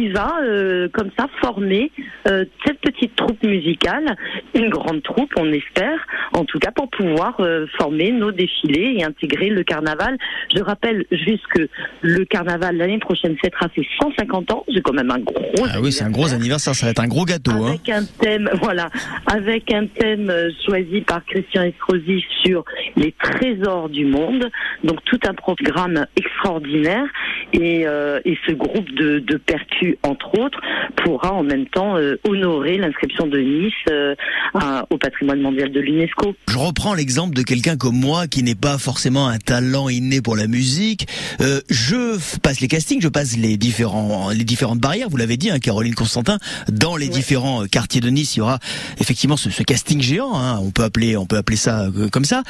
[0.00, 1.92] qui va euh, comme ça former
[2.26, 4.16] euh, cette petite troupe musicale,
[4.54, 9.04] une grande troupe on espère, en tout cas pour pouvoir euh, former nos défilés et
[9.04, 10.18] intégrer le carnaval.
[10.54, 11.68] Je rappelle juste que
[12.02, 15.40] le carnaval l'année prochaine fêtera ses 150 ans, c'est quand même un gros
[15.72, 16.74] Ah oui, c'est un gros anniversaire.
[16.74, 17.52] Ça va être un gros gâteau.
[17.52, 17.68] Hein.
[17.68, 18.90] avec un thème, voilà,
[19.26, 22.64] avec un thème euh, choisi par Christian Estrosi sur
[22.96, 24.50] les trésors du monde.
[24.84, 27.06] Donc tout un programme extraordinaire
[27.52, 30.60] et, euh, et ce groupe de, de percus entre autres
[30.96, 34.14] pourra en même temps euh, honorer l'inscription de Nice euh,
[34.54, 36.34] à- au patrimoine mondial de l'UNESCO.
[36.48, 40.36] Je reprends l'exemple de quelqu'un comme moi qui n'est pas forcément un talent inné pour
[40.36, 41.06] la musique.
[41.40, 45.08] Euh, je passe les castings, je passe les différents les différentes barrières.
[45.08, 46.38] Vous l'avez dit, hein, Caroline Constantin,
[46.70, 47.12] dans les Ouais.
[47.12, 48.58] différents euh, quartiers de Nice, il y aura
[49.00, 50.34] effectivement ce, ce casting géant.
[50.34, 52.42] hein, on peut appeler on peut appeler ça comme ça.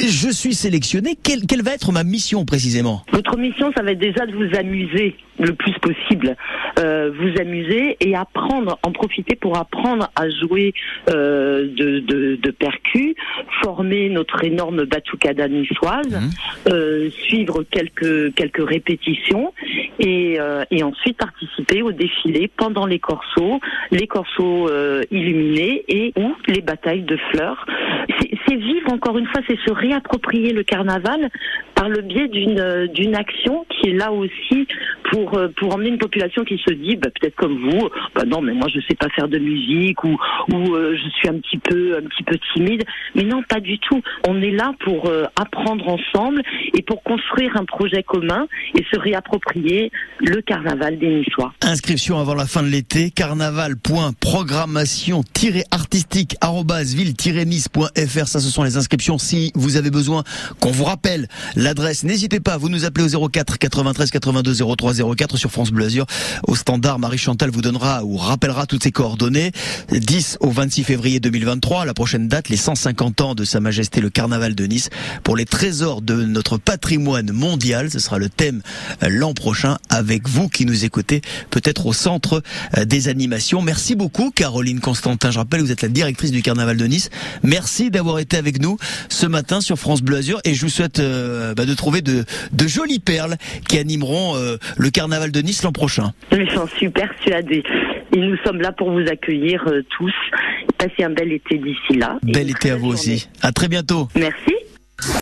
[0.00, 1.16] Je suis sélectionné.
[1.22, 3.02] Quelle, quelle va être ma mission précisément?
[3.12, 6.36] Votre mission, ça va être déjà de vous amuser le plus possible,
[6.78, 9.69] euh, vous amuser et apprendre, en profiter pour apprendre
[10.16, 10.74] à jouer
[11.08, 12.38] euh, de, de,
[13.62, 16.72] former notre énorme batucada niçoise, Mhm.
[16.72, 19.52] euh, suivre quelques quelques répétitions
[19.98, 23.60] et, euh, et ensuite participer au défilé pendant les corsos,
[23.90, 24.70] les corsos
[25.10, 27.66] illuminés et ou les batailles de fleurs.
[28.56, 31.30] Vivre encore une fois, c'est se réapproprier le carnaval
[31.80, 34.66] par le biais d'une euh, d'une action qui est là aussi
[35.10, 38.42] pour euh, pour emmener une population qui se dit bah, peut-être comme vous bah non
[38.42, 40.18] mais moi je sais pas faire de musique ou
[40.52, 42.84] ou euh, je suis un petit peu un petit peu timide
[43.14, 44.02] mais non pas du tout.
[44.28, 46.42] On est là pour apprendre ensemble
[46.74, 48.46] et pour construire un projet commun
[48.78, 49.90] et se réapproprier
[50.20, 51.52] le carnaval des Niçois.
[51.62, 53.10] Inscription avant la fin de l'été,
[55.90, 58.28] carnaval.programmation-artistique-ville-nice.fr.
[58.28, 59.18] Ça, ce sont les inscriptions.
[59.18, 60.24] Si vous avez besoin
[60.60, 65.36] qu'on vous rappelle l'adresse, n'hésitez pas, vous nous appelez au 04 93 82 03 04
[65.36, 66.06] sur France Bleu Azur.
[66.46, 69.52] Au standard, Marie Chantal vous donnera ou rappellera toutes ses coordonnées.
[69.90, 74.10] 10 au 26 février 2023, la prochaine date, les 150 ans de Sa Majesté le
[74.10, 74.90] Carnaval de Nice.
[75.24, 78.62] Pour les trésors de notre patrimoine mondial, ce sera le thème
[79.02, 82.42] euh, l'an prochain avec vous qui nous écoutez, peut-être au centre
[82.78, 83.62] euh, des animations.
[83.62, 85.30] Merci beaucoup Caroline Constantin.
[85.30, 87.10] Je rappelle, vous êtes la directrice du Carnaval de Nice.
[87.42, 88.76] Merci d'avoir été avec nous
[89.08, 92.24] ce matin sur France Bleu Azur et je vous souhaite euh, bah, de trouver de,
[92.52, 93.36] de jolies perles
[93.68, 96.12] qui animeront euh, le Carnaval de Nice l'an prochain.
[96.32, 97.62] j'en suis persuadée
[98.14, 100.12] et nous sommes là pour vous accueillir euh, tous
[100.78, 102.94] passez un bel été d'ici là Bel été à vous journée.
[102.94, 103.28] aussi.
[103.42, 104.08] À très bientôt.
[104.16, 104.54] merci